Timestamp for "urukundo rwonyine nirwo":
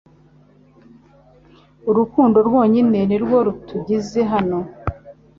1.89-3.37